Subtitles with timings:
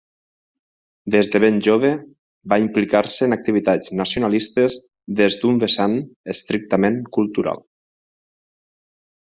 [1.15, 1.91] Des de ben jove
[2.53, 4.79] va implicar-se en activitats nacionalistes
[5.21, 5.97] des d'un vessant
[6.37, 7.65] estrictament cultural.